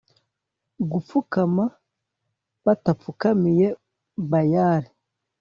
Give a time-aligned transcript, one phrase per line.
[0.91, 1.65] gupfukama
[2.65, 3.67] batapfukamiye
[4.29, 4.89] bayali